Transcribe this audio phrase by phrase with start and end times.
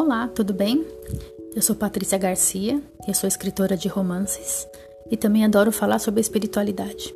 [0.00, 0.86] Olá, tudo bem?
[1.56, 4.64] Eu sou Patrícia Garcia, eu sou escritora de romances
[5.10, 7.12] e também adoro falar sobre espiritualidade.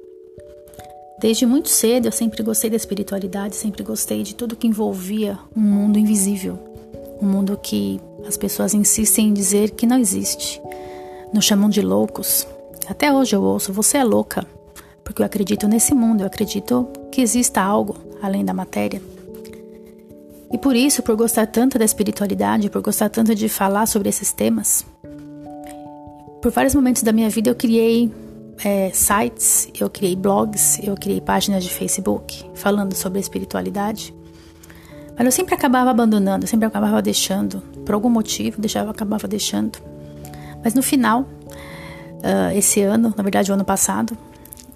[1.21, 5.61] Desde muito cedo eu sempre gostei da espiritualidade, sempre gostei de tudo que envolvia um
[5.61, 6.59] mundo invisível,
[7.21, 10.61] um mundo que as pessoas insistem em dizer que não existe.
[11.33, 12.49] Nos chamam de loucos.
[12.89, 14.45] Até hoje eu ouço, você é louca,
[15.05, 19.01] porque eu acredito nesse mundo, eu acredito que exista algo além da matéria.
[20.53, 24.33] E por isso, por gostar tanto da espiritualidade, por gostar tanto de falar sobre esses
[24.33, 24.85] temas,
[26.43, 28.13] por vários momentos da minha vida eu criei
[28.63, 34.15] é, sites, eu criei blogs, eu criei páginas de Facebook falando sobre a espiritualidade.
[35.17, 39.79] Mas eu sempre acabava abandonando, sempre acabava deixando, por algum motivo, deixava, acabava deixando.
[40.63, 44.17] Mas no final, uh, esse ano, na verdade o ano passado,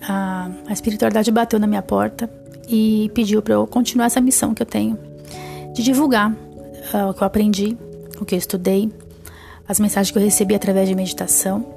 [0.01, 2.31] a, a espiritualidade bateu na minha porta
[2.69, 4.99] e pediu para eu continuar essa missão que eu tenho
[5.77, 7.77] de divulgar uh, o que eu aprendi,
[8.19, 8.91] o que eu estudei,
[9.69, 11.75] as mensagens que eu recebi através de meditação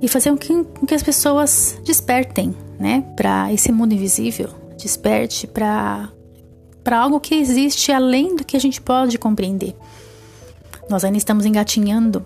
[0.00, 4.48] e fazer com que, com que as pessoas despertem, né, para esse mundo invisível,
[4.78, 6.10] desperte para
[6.82, 9.74] para algo que existe além do que a gente pode compreender.
[10.88, 12.24] Nós ainda estamos engatinhando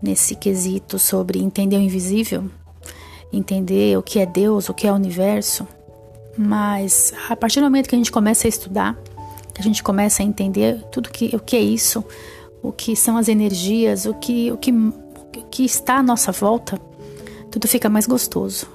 [0.00, 2.50] nesse quesito sobre entender o invisível,
[3.30, 5.68] entender o que é Deus, o que é o universo,
[6.38, 8.96] mas a partir do momento que a gente começa a estudar,
[9.54, 12.04] que a gente começa a entender tudo que, o que é isso,
[12.62, 16.80] o que são as energias, o que, o que, o que está à nossa volta,
[17.50, 18.66] tudo fica mais gostoso.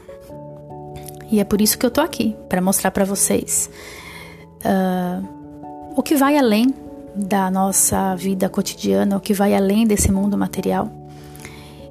[1.32, 3.70] E é por isso que eu tô aqui, para mostrar para vocês
[4.64, 5.28] uh,
[5.96, 6.74] o que vai além
[7.16, 10.92] da nossa vida cotidiana, o que vai além desse mundo material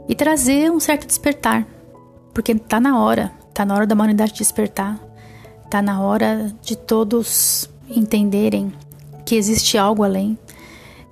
[0.08, 1.66] e trazer um certo despertar,
[2.32, 4.98] porque tá na hora, tá na hora da humanidade despertar,
[5.68, 8.72] tá na hora de todos entenderem
[9.24, 10.38] que existe algo além,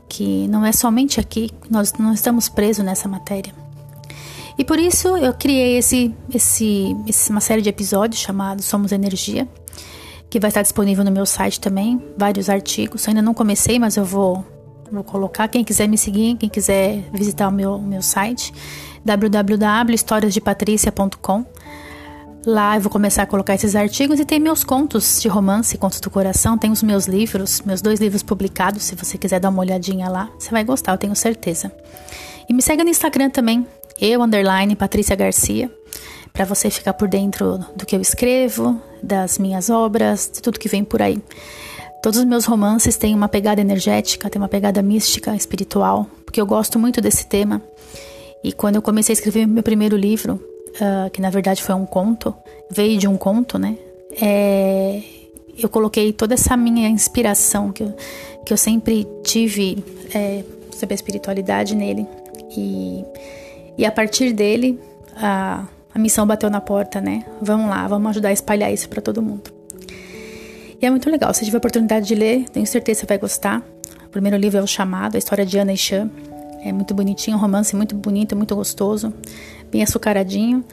[0.08, 3.52] que não é somente aqui, nós não estamos presos nessa matéria.
[4.56, 6.94] E por isso eu criei esse, esse,
[7.28, 9.48] uma série de episódios chamado Somos Energia,
[10.30, 13.04] que vai estar disponível no meu site também, vários artigos.
[13.04, 14.44] Eu ainda não comecei, mas eu vou,
[14.90, 15.48] vou colocar.
[15.48, 18.52] Quem quiser me seguir, quem quiser visitar o meu, meu site,
[19.04, 21.44] www.historiasdepatricia.com.
[22.46, 25.98] Lá eu vou começar a colocar esses artigos e tem meus contos de romance, contos
[25.98, 29.60] do coração, tem os meus livros, meus dois livros publicados, se você quiser dar uma
[29.60, 31.72] olhadinha lá, você vai gostar, eu tenho certeza.
[32.46, 33.66] E me segue no Instagram também,
[33.98, 35.72] eu underline Patrícia Garcia,
[36.34, 40.68] para você ficar por dentro do que eu escrevo, das minhas obras, de tudo que
[40.68, 41.18] vem por aí.
[42.02, 46.44] Todos os meus romances têm uma pegada energética, têm uma pegada mística, espiritual, porque eu
[46.44, 47.62] gosto muito desse tema.
[48.42, 50.38] E quando eu comecei a escrever meu primeiro livro,
[50.74, 52.34] uh, que na verdade foi um conto,
[52.70, 53.76] veio de um conto, né?
[54.20, 55.02] É,
[55.58, 57.94] eu coloquei toda essa minha inspiração que eu,
[58.44, 59.82] que eu sempre tive
[60.14, 62.06] é, sobre a espiritualidade nele.
[62.56, 63.04] E,
[63.78, 64.78] e a partir dele,
[65.16, 65.64] a,
[65.94, 67.24] a missão bateu na porta, né?
[67.40, 69.52] Vamos lá, vamos ajudar a espalhar isso para todo mundo.
[70.80, 71.32] E é muito legal.
[71.32, 73.62] Se tiver a oportunidade de ler, tenho certeza que você vai gostar.
[74.06, 76.10] O primeiro livro é O Chamado, a história de Ana e Chan.
[76.64, 79.12] É muito bonitinho, um romance muito bonito, muito gostoso
[79.70, 80.64] bem açucaradinho,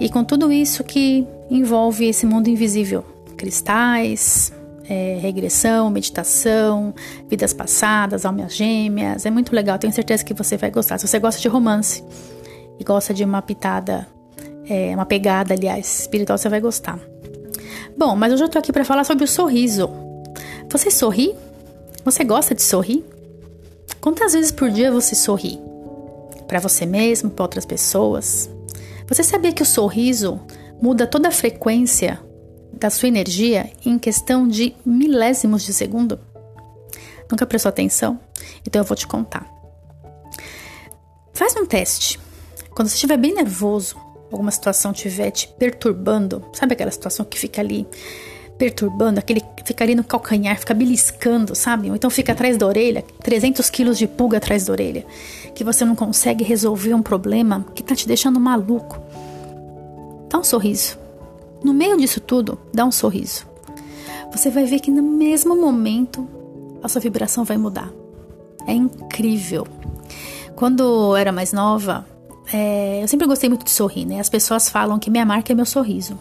[0.00, 3.04] e com tudo isso que envolve esse mundo invisível:
[3.36, 4.52] cristais,
[4.88, 6.94] é, regressão, meditação,
[7.28, 9.26] vidas passadas, almas gêmeas.
[9.26, 10.98] É muito legal, tenho certeza que você vai gostar.
[10.98, 12.02] Se você gosta de romance
[12.80, 14.08] e gosta de uma pitada,
[14.68, 16.98] é, uma pegada, aliás, espiritual, você vai gostar.
[17.96, 19.90] Bom, mas eu já tô aqui para falar sobre o sorriso.
[20.70, 21.34] Você sorri?
[22.04, 23.04] Você gosta de sorrir?
[24.00, 25.60] Quantas vezes por dia você sorri?
[26.48, 28.50] para você mesmo, para outras pessoas.
[29.06, 30.40] Você sabia que o sorriso
[30.80, 32.18] muda toda a frequência
[32.72, 36.18] da sua energia em questão de milésimos de segundo?
[37.30, 38.18] Nunca prestou atenção?
[38.66, 39.46] Então eu vou te contar.
[41.34, 42.18] Faz um teste.
[42.70, 43.96] Quando você estiver bem nervoso,
[44.32, 47.86] alguma situação estiver te perturbando, sabe aquela situação que fica ali
[48.58, 51.88] perturbando, aquele fica ali no calcanhar, fica beliscando, sabe?
[51.88, 55.06] Ou então fica atrás da orelha, 300 quilos de pulga atrás da orelha,
[55.54, 59.00] que você não consegue resolver um problema que tá te deixando maluco.
[60.28, 60.98] Dá um sorriso.
[61.62, 63.46] No meio disso tudo, dá um sorriso.
[64.32, 66.28] Você vai ver que no mesmo momento
[66.82, 67.90] a sua vibração vai mudar.
[68.66, 69.66] É incrível.
[70.54, 72.04] Quando eu era mais nova,
[72.52, 74.20] é, eu sempre gostei muito de sorrir, né?
[74.20, 76.18] As pessoas falam que minha marca é meu sorriso.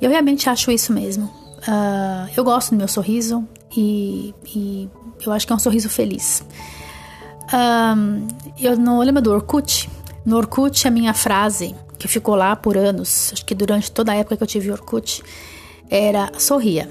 [0.00, 1.24] E eu realmente acho isso mesmo.
[1.58, 3.46] Uh, eu gosto do meu sorriso
[3.76, 4.88] e, e,
[5.24, 6.44] eu acho que é um sorriso feliz.
[7.52, 8.26] Um,
[8.60, 9.88] eu não lembro do Orkut.
[10.24, 14.14] No Orkut, a minha frase, que ficou lá por anos, acho que durante toda a
[14.16, 15.22] época que eu tive Orkut,
[15.88, 16.88] era: sorria,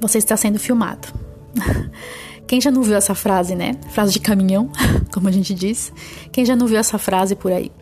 [0.00, 1.08] você está sendo filmado.
[2.46, 3.74] Quem já não viu essa frase, né?
[3.90, 4.70] Frase de caminhão,
[5.12, 5.92] como a gente diz.
[6.30, 7.72] Quem já não viu essa frase por aí?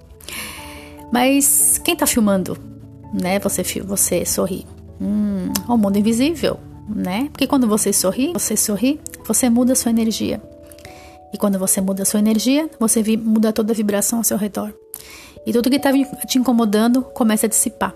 [1.12, 2.56] Mas quem tá filmando,
[3.12, 3.38] né?
[3.40, 4.66] Você, você sorri.
[5.00, 7.28] Hum, o mundo invisível, né?
[7.32, 10.40] Porque quando você sorri, você sorri, você muda a sua energia.
[11.32, 14.72] E quando você muda a sua energia, você muda toda a vibração ao seu redor.
[15.46, 17.94] E tudo que estava te incomodando começa a dissipar.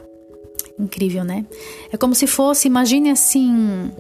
[0.79, 1.45] Incrível, né?
[1.93, 3.91] É como se fosse, imagine assim,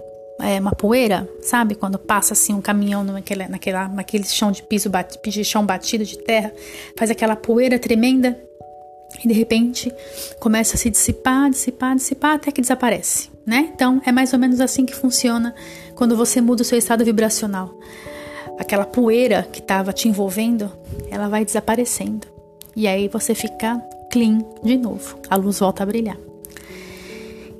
[0.40, 1.74] é, uma poeira, sabe?
[1.74, 6.04] Quando passa assim um caminhão naquela, naquela, naquele chão de piso, bat, de chão batido
[6.04, 6.52] de terra,
[6.98, 8.38] faz aquela poeira tremenda
[9.24, 9.92] e de repente
[10.38, 13.70] começa a se dissipar, dissipar, dissipar até que desaparece, né?
[13.74, 15.54] Então é mais ou menos assim que funciona
[15.94, 17.74] quando você muda o seu estado vibracional.
[18.58, 20.70] Aquela poeira que estava te envolvendo,
[21.10, 22.26] ela vai desaparecendo.
[22.74, 23.80] E aí você fica
[24.10, 25.18] clean de novo.
[25.28, 26.16] A luz volta a brilhar.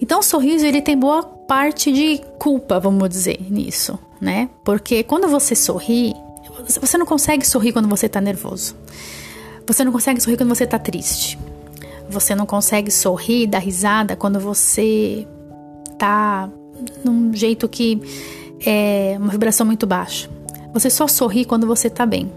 [0.01, 4.51] Então o sorriso ele tem boa parte de culpa, vamos dizer, nisso, né?
[4.65, 6.15] Porque quando você sorri,
[6.81, 8.75] você não consegue sorrir quando você está nervoso.
[9.67, 11.39] Você não consegue sorrir quando você está triste.
[12.09, 15.27] Você não consegue sorrir, dar risada quando você
[15.99, 16.49] tá
[17.05, 18.01] num jeito que
[18.65, 20.29] é uma vibração muito baixa.
[20.73, 22.31] Você só sorri quando você tá bem.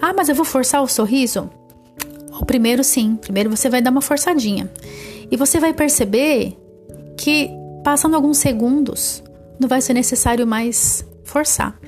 [0.00, 1.50] Ah, mas eu vou forçar o sorriso?
[2.40, 4.70] O primeiro sim, primeiro você vai dar uma forçadinha.
[5.30, 6.56] E você vai perceber
[7.16, 7.50] que
[7.82, 9.22] passando alguns segundos
[9.58, 11.78] não vai ser necessário mais forçar.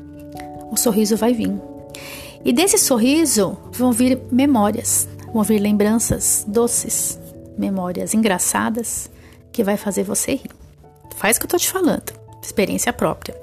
[0.70, 1.52] O sorriso vai vir.
[2.46, 7.18] E desse sorriso vão vir memórias, vão vir lembranças doces,
[7.58, 9.10] memórias engraçadas
[9.50, 10.50] que vai fazer você rir.
[11.16, 13.36] Faz o que eu tô te falando, experiência própria.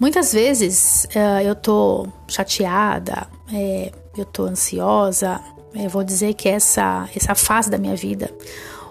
[0.00, 5.38] Muitas vezes uh, eu tô chateada, é, eu tô ansiosa,
[5.74, 8.30] eu vou dizer que essa, essa fase da minha vida,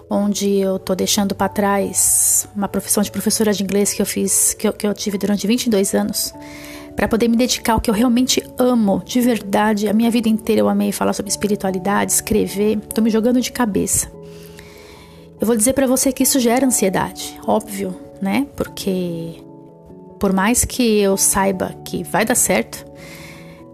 [0.08, 4.54] onde eu tô deixando para trás uma profissão de professora de inglês que eu fiz,
[4.54, 6.32] que eu, que eu tive durante 22 anos,
[6.96, 9.88] para poder me dedicar ao que eu realmente amo, de verdade.
[9.88, 14.10] A minha vida inteira eu amei falar sobre espiritualidade, escrever, tô me jogando de cabeça.
[15.38, 18.46] Eu vou dizer para você que isso gera ansiedade, óbvio, né?
[18.56, 19.44] Porque
[20.18, 22.86] por mais que eu saiba que vai dar certo,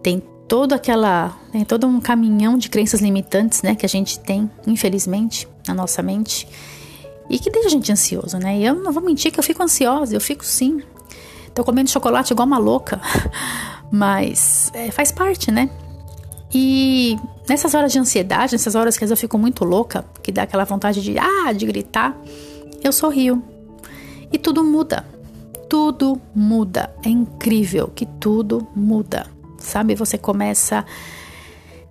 [0.03, 4.51] tem todo aquela, tem todo um caminhão de crenças limitantes, né, que a gente tem,
[4.67, 6.49] infelizmente, na nossa mente,
[7.31, 8.59] e que deixa a gente ansioso, né?
[8.59, 10.83] E eu não vou mentir que eu fico ansiosa, eu fico sim.
[11.55, 13.01] Tô comendo chocolate igual uma louca,
[13.91, 15.69] mas é, faz parte, né?
[16.55, 17.19] E
[17.49, 21.01] nessas horas de ansiedade, nessas horas que eu fico muito louca, que dá aquela vontade
[21.01, 22.17] de ah, de gritar,
[22.83, 23.43] eu sorrio.
[24.33, 25.05] E tudo muda.
[25.69, 26.95] Tudo muda.
[27.05, 29.27] É incrível que tudo muda.
[29.59, 29.95] Sabe?
[29.95, 30.85] Você começa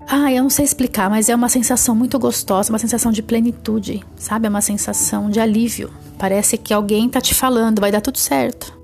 [0.08, 4.04] ah, eu não sei explicar, mas é uma sensação muito gostosa, uma sensação de plenitude,
[4.18, 4.48] sabe?
[4.48, 5.90] É uma sensação de alívio.
[6.18, 8.81] Parece que alguém tá te falando, vai dar tudo certo.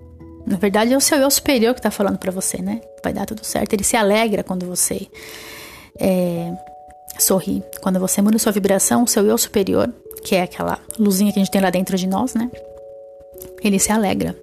[0.48, 2.80] Na verdade, é o seu eu superior que está falando para você, né?
[3.04, 3.74] Vai dar tudo certo.
[3.74, 5.06] Ele se alegra quando você
[6.00, 6.54] é,
[7.20, 7.62] sorri.
[7.82, 11.44] Quando você muda sua vibração, o seu eu superior, que é aquela luzinha que a
[11.44, 12.50] gente tem lá dentro de nós, né?
[13.62, 14.40] Ele se alegra.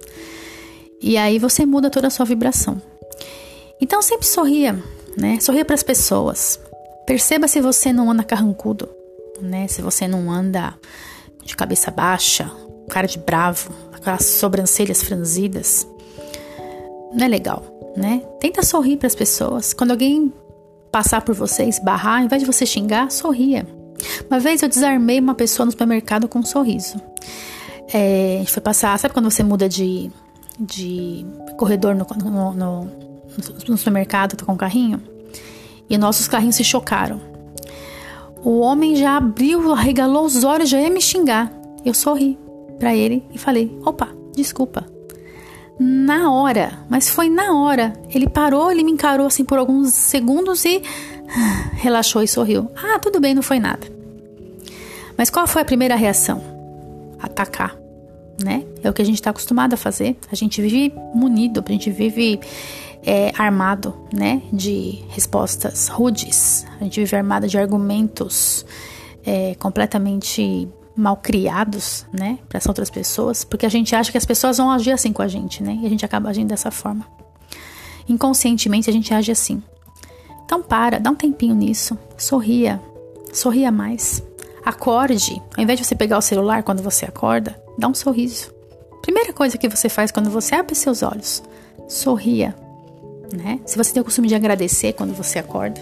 [1.01, 2.81] E aí você muda toda a sua vibração.
[3.81, 4.79] Então sempre sorria,
[5.17, 5.39] né?
[5.41, 6.61] Sorria para as pessoas.
[7.07, 8.91] Perceba se você não anda carrancudo,
[9.41, 9.69] né?
[9.69, 10.75] Se você não anda
[11.43, 12.51] de cabeça baixa,
[12.91, 15.87] cara de bravo, aquelas sobrancelhas franzidas
[17.15, 17.63] não é legal,
[17.97, 18.23] né?
[18.41, 19.73] Tenta sorrir para as pessoas.
[19.73, 20.33] Quando alguém
[20.91, 23.67] passar por você, esbarrar, ao invés de você xingar, sorria.
[24.29, 27.01] Uma vez eu desarmei uma pessoa no supermercado com um sorriso.
[27.93, 30.11] É, a gente foi passar, sabe quando você muda de,
[30.59, 31.25] de
[31.57, 32.91] corredor no, no, no,
[33.69, 35.01] no supermercado, tá com um carrinho?
[35.89, 37.21] E nossos carrinhos se chocaram.
[38.43, 41.53] O homem já abriu, arregalou os olhos, já ia me xingar.
[41.85, 42.39] Eu sorri
[42.79, 44.94] para ele e falei: opa, desculpa
[45.79, 47.93] na hora, mas foi na hora.
[48.09, 50.83] Ele parou, ele me encarou assim por alguns segundos e
[51.75, 52.71] relaxou e sorriu.
[52.77, 53.87] Ah, tudo bem, não foi nada.
[55.17, 56.43] Mas qual foi a primeira reação?
[57.21, 57.77] Atacar,
[58.43, 58.65] né?
[58.83, 60.17] É o que a gente está acostumado a fazer.
[60.31, 62.41] A gente vive munido, a gente vive
[63.05, 64.43] é, armado, né?
[64.53, 66.67] De respostas rudes.
[66.81, 68.65] A gente vive armado de argumentos
[69.25, 74.25] é, completamente mal criados, né, para as outras pessoas, porque a gente acha que as
[74.25, 75.79] pessoas vão agir assim com a gente, né?
[75.83, 77.07] E a gente acaba agindo dessa forma.
[78.09, 79.63] Inconscientemente a gente age assim.
[80.45, 82.81] Então para, dá um tempinho nisso, sorria,
[83.33, 84.23] sorria mais.
[84.65, 88.53] Acorde, ao invés de você pegar o celular quando você acorda, dá um sorriso.
[89.03, 91.43] Primeira coisa que você faz quando você abre seus olhos,
[91.89, 92.55] sorria,
[93.33, 93.61] né?
[93.67, 95.81] Se você tem o costume de agradecer quando você acorda,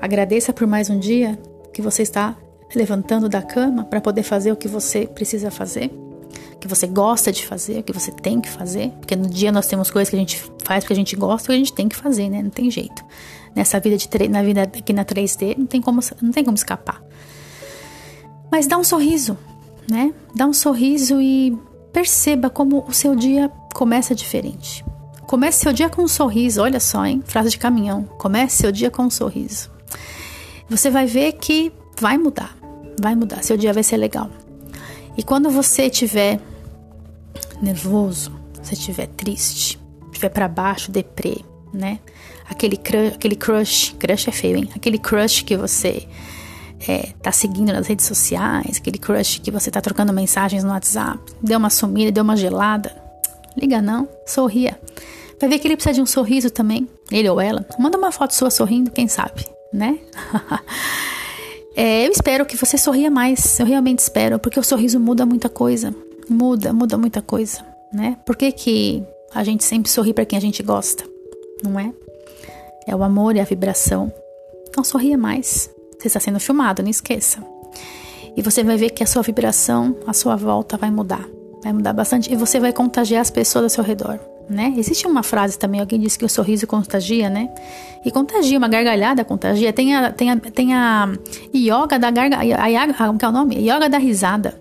[0.00, 1.38] agradeça por mais um dia
[1.72, 2.36] que você está
[2.74, 5.90] levantando da cama para poder fazer o que você precisa fazer,
[6.60, 9.52] que que você gosta de fazer, o que você tem que fazer, porque no dia
[9.52, 11.88] nós temos coisas que a gente faz porque a gente gosta e a gente tem
[11.88, 12.42] que fazer, né?
[12.42, 13.02] Não tem jeito.
[13.54, 17.02] Nessa vida de na vida aqui na 3D não tem como não tem como escapar.
[18.50, 19.38] Mas dá um sorriso,
[19.88, 20.12] né?
[20.34, 21.56] Dá um sorriso e
[21.92, 24.84] perceba como o seu dia começa diferente.
[25.26, 27.22] Comece seu dia com um sorriso, olha só, hein?
[27.24, 28.04] Frase de caminhão.
[28.18, 29.70] Comece seu dia com um sorriso.
[30.68, 32.56] Você vai ver que vai mudar.
[33.00, 33.42] Vai mudar.
[33.42, 34.30] Seu dia vai ser legal.
[35.16, 36.40] E quando você estiver
[37.60, 41.38] nervoso, você estiver triste, estiver para baixo, deprê,
[41.72, 42.00] né?
[42.48, 44.70] Aquele crush, aquele crush, crush é feio, hein?
[44.74, 46.06] Aquele crush que você
[46.86, 51.18] é, tá seguindo nas redes sociais, aquele crush que você tá trocando mensagens no WhatsApp,
[51.42, 52.94] deu uma sumida, deu uma gelada.
[53.56, 54.78] Liga não, sorria.
[55.40, 57.66] Vai ver que ele precisa de um sorriso também, ele ou ela.
[57.78, 59.98] Manda uma foto sua sorrindo, quem sabe, né?
[61.76, 65.48] é, eu espero que você sorria mais, eu realmente espero, porque o sorriso muda muita
[65.48, 65.94] coisa.
[66.28, 68.16] Muda, muda muita coisa, né?
[68.24, 71.04] Por que, que a gente sempre sorri para quem a gente gosta,
[71.62, 71.92] não é?
[72.86, 74.12] É o amor e a vibração.
[74.68, 75.70] Então sorria mais.
[75.98, 77.40] Você está sendo filmado, não esqueça.
[78.36, 81.28] E você vai ver que a sua vibração, a sua volta vai mudar.
[81.62, 84.72] Vai mudar bastante e você vai contagiar as pessoas ao seu redor né?
[84.76, 87.48] Existe uma frase também, alguém disse que o sorriso contagia, né?
[88.04, 89.72] E contagia, uma gargalhada contagia.
[89.72, 91.12] Tem a, tem a, tem a
[91.54, 93.56] yoga da gargalhada, como que é o nome?
[93.56, 94.58] Yoga da risada.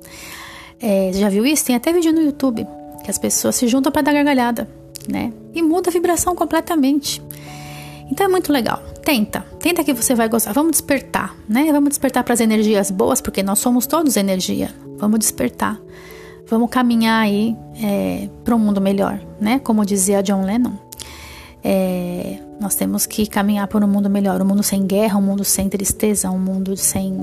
[0.82, 1.66] É, já viu isso?
[1.66, 2.68] Tem até vídeo no YouTube,
[3.04, 4.68] que as pessoas se juntam para dar gargalhada,
[5.08, 5.32] né?
[5.54, 7.22] E muda a vibração completamente.
[8.12, 8.82] Então é muito legal.
[9.04, 10.52] Tenta, tenta que você vai gostar.
[10.54, 11.72] Vamos despertar, né?
[11.72, 14.70] Vamos despertar para as energias boas, porque nós somos todos energia.
[14.98, 15.80] Vamos despertar
[16.48, 19.60] vamos caminhar aí é, para um mundo melhor, né?
[19.60, 20.74] Como dizia John Lennon,
[21.64, 25.44] é, nós temos que caminhar para um mundo melhor, um mundo sem guerra, um mundo
[25.44, 27.18] sem tristeza, um mundo sem,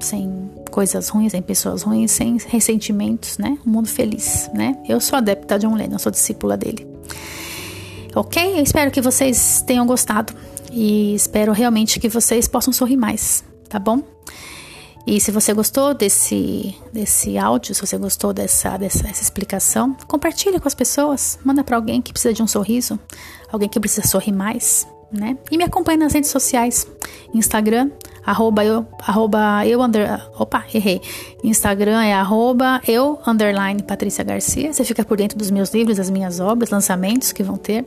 [0.00, 3.58] sem coisas ruins, sem pessoas ruins, sem ressentimentos, né?
[3.66, 4.76] Um mundo feliz, né?
[4.88, 6.86] Eu sou adepta de John Lennon, sou discípula dele.
[8.14, 8.58] Ok?
[8.58, 10.32] Eu espero que vocês tenham gostado
[10.72, 14.02] e espero realmente que vocês possam sorrir mais, tá bom?
[15.06, 20.68] E se você gostou desse, desse áudio, se você gostou dessa, dessa explicação, compartilhe com
[20.68, 21.38] as pessoas.
[21.44, 22.98] Manda para alguém que precisa de um sorriso,
[23.50, 25.36] alguém que precisa sorrir mais, né?
[25.50, 26.86] E me acompanhe nas redes sociais.
[27.34, 27.90] Instagram,
[28.24, 31.00] arroba eu, arroba eu under, opa, errei.
[31.42, 34.72] Instagram é arroba eu, underline, Patrícia Garcia.
[34.72, 37.86] Você fica por dentro dos meus livros, das minhas obras, lançamentos que vão ter.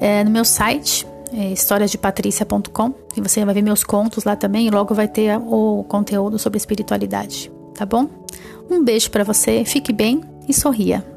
[0.00, 4.70] É, no meu site, é, historiasdepatrícia.com e você vai ver meus contos lá também e
[4.70, 8.08] logo vai ter o conteúdo sobre espiritualidade, tá bom?
[8.70, 11.11] Um beijo para você, fique bem e sorria.